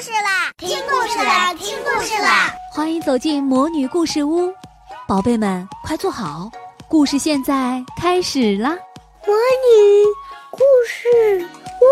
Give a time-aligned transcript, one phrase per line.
[0.00, 0.52] 事啦！
[0.58, 1.54] 听故事啦！
[1.54, 2.52] 听故事啦！
[2.70, 4.52] 欢迎走进魔女故事屋，
[5.08, 6.50] 宝贝们快坐好，
[6.86, 8.76] 故事现在开始啦！
[9.26, 10.04] 魔女
[10.50, 11.48] 故事
[11.80, 11.84] 屋，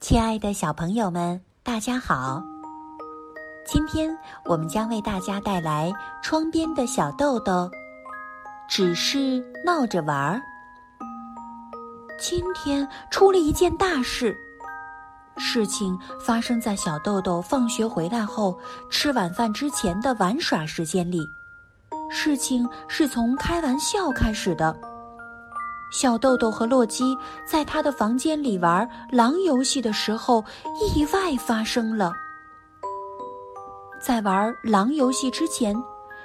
[0.00, 2.42] 亲爱的小朋友们，大家好！
[3.66, 4.14] 今天
[4.44, 5.90] 我们将为大家带来
[6.22, 7.52] 《窗边的小豆豆》，
[8.68, 10.42] 只是闹着玩儿。
[12.18, 14.36] 今天出了一件大事，
[15.36, 18.58] 事情发生在小豆豆放学回来后
[18.90, 21.20] 吃晚饭之前的玩耍时间里。
[22.10, 24.76] 事情是从开玩笑开始的。
[25.92, 30.44] 小豆豆和洛基在他的房间里玩狼游戏的时候，
[30.94, 32.12] 意外发生了。
[34.02, 35.72] 在玩狼游戏之前，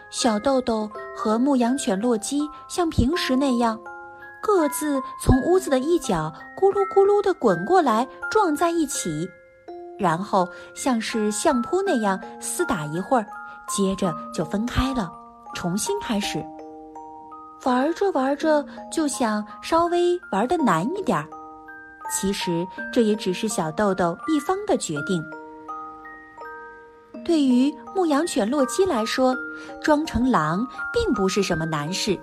[0.10, 3.80] 小豆豆和牧羊犬洛基像平时那样。
[4.46, 9.26] 各自从屋子的一角咕噜咕噜地滚过来，撞在一起，
[9.98, 13.26] 然后像是相扑那样厮打一会儿，
[13.70, 15.10] 接着就分开了，
[15.56, 16.46] 重新开始。
[17.64, 21.26] 玩着玩着就想稍微玩的难一点儿，
[22.12, 25.24] 其实这也只是小豆豆一方的决定。
[27.24, 29.34] 对于牧羊犬洛基来说，
[29.82, 32.20] 装成狼并不是什么难事。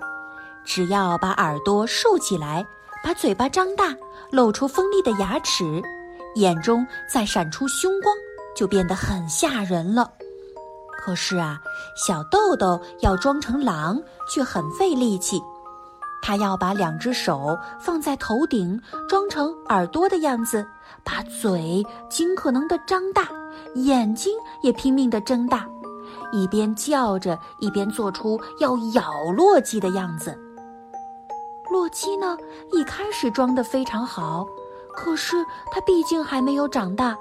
[0.65, 2.65] 只要把耳朵竖起来，
[3.03, 3.95] 把嘴巴张大，
[4.31, 5.81] 露出锋利的牙齿，
[6.35, 8.15] 眼中再闪出凶光，
[8.55, 10.11] 就变得很吓人了。
[11.03, 11.59] 可是啊，
[11.95, 15.41] 小豆豆要装成狼却很费力气。
[16.21, 20.63] 他要把两只手放在头顶，装成耳朵的样子，
[21.03, 23.27] 把嘴尽可能的张大，
[23.73, 25.67] 眼睛也拼命的睁大，
[26.31, 30.39] 一边叫着，一边做出要咬洛基的样子。
[31.71, 32.37] 洛基呢，
[32.73, 34.45] 一开始装得非常好，
[34.93, 35.37] 可是
[35.71, 37.17] 他毕竟还没有长大，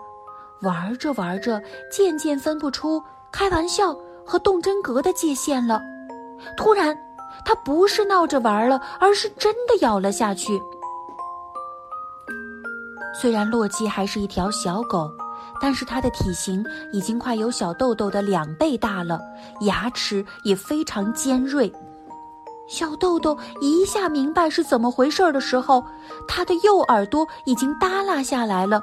[0.62, 3.00] 玩着玩着，渐渐分不出
[3.30, 3.96] 开玩笑
[4.26, 5.80] 和动真格的界限了。
[6.56, 6.98] 突然，
[7.44, 10.60] 他不是闹着玩了，而是真的咬了下去。
[13.14, 15.08] 虽然洛基还是一条小狗，
[15.60, 19.20] 但是它的体型已经快有小豆豆的两倍大了，
[19.60, 21.72] 牙齿也非常尖锐。
[22.70, 25.84] 小豆豆一下明白是怎么回事的时候，
[26.28, 28.80] 他的右耳朵已经耷拉下来了，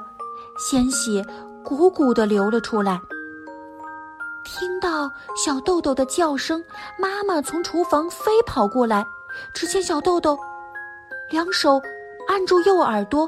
[0.58, 1.24] 鲜血
[1.64, 3.00] 鼓鼓地流了出来。
[4.44, 6.62] 听到小豆豆的叫声，
[6.98, 9.02] 妈妈从厨房飞跑过来，
[9.54, 10.38] 只见小豆豆
[11.30, 11.80] 两手
[12.28, 13.26] 按住右耳朵，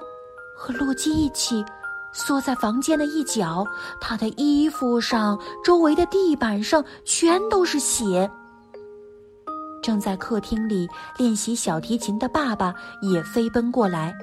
[0.54, 1.64] 和洛基一起
[2.12, 3.66] 缩在房间的一角，
[3.98, 8.30] 他的衣服上、周围的地板上全都是血。
[9.82, 14.14] 正在客厅里练习小提琴的爸爸也飞奔过来。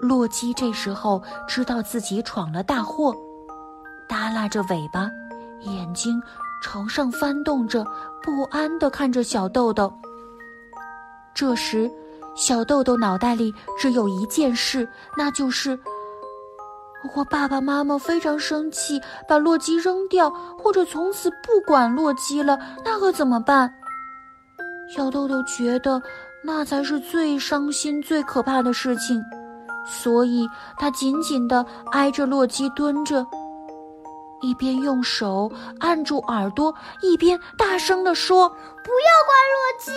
[0.00, 3.14] 洛基这时候知道自己闯了大祸，
[4.08, 5.10] 耷拉着尾巴，
[5.62, 6.20] 眼睛
[6.62, 7.84] 朝上翻动着，
[8.22, 9.92] 不安地看着小豆豆。
[11.34, 11.90] 这时，
[12.34, 14.86] 小豆豆脑袋里只有一件事，
[15.16, 15.78] 那就是：
[17.02, 23.74] 如果爸爸妈妈非常生气，把洛基扔掉，或者从此不管洛基了，那可怎么办？
[24.88, 26.00] 小豆豆觉得
[26.42, 29.22] 那才是最伤心、最可怕的事情，
[29.86, 30.48] 所以
[30.78, 33.26] 他紧紧地挨着洛基蹲着，
[34.40, 38.48] 一边用手按住耳朵，一边大声地说
[38.84, 39.92] ：“不要怪洛基，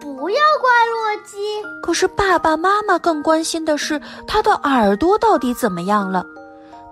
[0.00, 1.38] 不要怪洛基。”
[1.82, 6.24] 可是爸爸妈妈更关心的是他的耳朵到底怎么样了。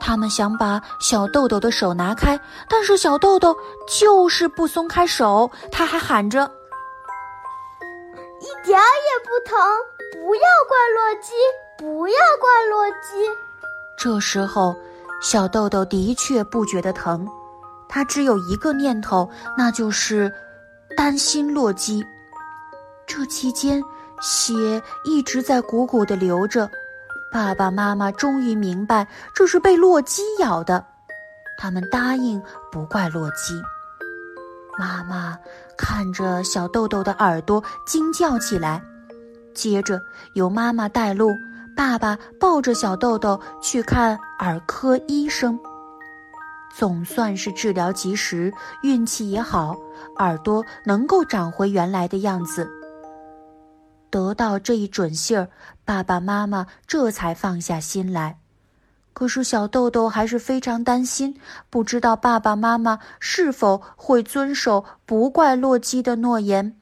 [0.00, 3.54] 他们想把小豆豆的手拿开，但是小豆豆
[3.86, 6.50] 就是不松开手，他还喊着。
[8.62, 9.58] 一点儿也不疼，
[10.12, 11.32] 不要怪洛基，
[11.76, 13.28] 不要怪洛基。
[13.98, 14.76] 这时候，
[15.20, 17.28] 小豆豆的确不觉得疼，
[17.88, 19.28] 他只有一个念头，
[19.58, 20.32] 那就是
[20.96, 22.06] 担心洛基。
[23.04, 23.82] 这期间，
[24.20, 26.70] 血一直在鼓鼓的流着。
[27.32, 30.87] 爸爸妈妈终于明白这是被洛基咬的，
[31.58, 32.40] 他们答应
[32.70, 33.60] 不怪洛基。
[34.78, 35.38] 妈妈
[35.76, 38.82] 看着小豆豆的耳朵，惊叫起来。
[39.54, 40.00] 接着
[40.34, 41.30] 由妈妈带路，
[41.76, 45.58] 爸爸抱着小豆豆去看耳科医生。
[46.74, 48.50] 总算是治疗及时，
[48.82, 49.76] 运气也好，
[50.16, 52.66] 耳朵能够长回原来的样子。
[54.10, 55.48] 得到这一准信儿，
[55.84, 58.38] 爸爸妈妈这才放下心来。
[59.22, 61.40] 可是小豆豆还是非常担心，
[61.70, 66.76] 不知道爸爸妈妈是否会遵守不怪洛基的诺言。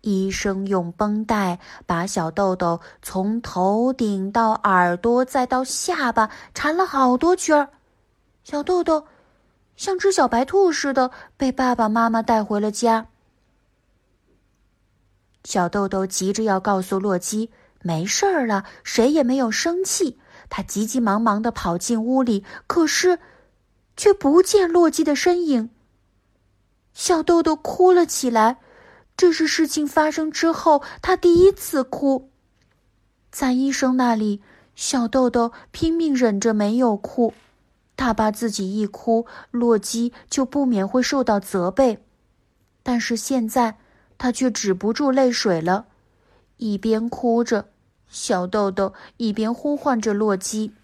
[0.00, 7.68] 医生用绷带把小豆豆从头顶到耳朵再到下巴缠了好多圈儿，
[8.42, 9.04] 小豆豆
[9.76, 13.08] 像只小白兔似的被爸爸妈妈带回了家。
[15.44, 17.50] 小豆豆急着要告诉洛基
[17.82, 20.18] 没事儿了，谁也没有生气。
[20.50, 23.18] 他急急忙忙的跑进屋里，可是
[23.96, 25.70] 却不见洛基的身影。
[26.92, 28.58] 小豆豆哭了起来。
[29.16, 32.30] 这是事情发生之后，他第一次哭。
[33.30, 34.40] 在医生那里，
[34.74, 37.34] 小豆豆拼命忍着没有哭，
[37.98, 42.02] 他怕自己一哭，洛基就不免会受到责备。
[42.82, 43.76] 但是现在，
[44.16, 45.84] 他却止不住泪水了，
[46.56, 47.68] 一边哭着，
[48.10, 50.74] 小豆豆一边呼唤着洛基。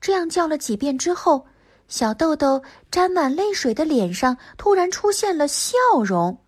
[0.00, 1.46] 这样叫了几遍之后。
[1.88, 5.76] 小豆豆沾满泪水的脸上突然出现了笑
[6.06, 6.38] 容，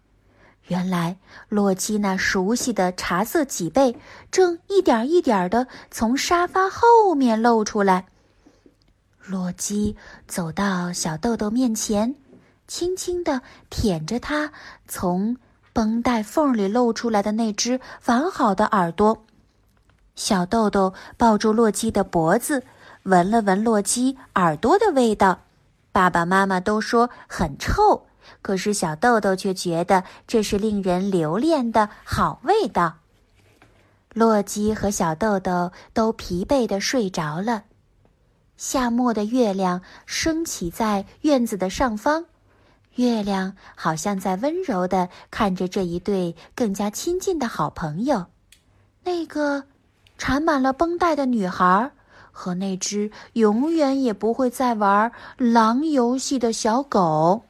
[0.69, 1.19] 原来
[1.49, 3.99] 洛基那熟悉的茶色脊背
[4.31, 8.06] 正一点一点的从沙发后面露出来。
[9.19, 9.97] 洛基
[10.29, 12.14] 走到小豆豆面前，
[12.69, 14.53] 轻轻的舔着它
[14.87, 15.37] 从
[15.72, 19.24] 绷带缝里露出来的那只完好的耳朵。
[20.14, 22.64] 小豆豆抱住洛基的脖子。
[23.04, 25.40] 闻了闻洛基耳朵的味道，
[25.90, 28.06] 爸爸妈妈都说很臭，
[28.42, 32.98] 可是小豆豆却觉得这是令人留恋的好味道。
[34.14, 37.64] 洛基和小豆豆都疲惫的睡着了。
[38.56, 42.26] 夏末的月亮升起在院子的上方，
[42.96, 48.26] 月亮好像在温柔的看着这一对更加亲近的好朋友，
[49.04, 49.64] 那个
[50.18, 51.90] 缠满了绷带的女孩。
[52.34, 57.42] 和那只永远也不会再玩狼游戏的小狗。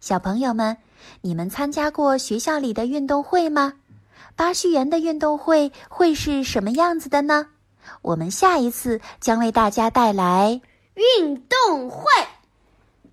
[0.00, 0.78] 小朋友们，
[1.20, 3.74] 你们参加过学校里的运动会吗？
[4.36, 7.48] 巴西园的运动会会是什么样子的呢？
[8.00, 10.62] 我们下一次将为大家带来
[10.94, 12.06] 运动会。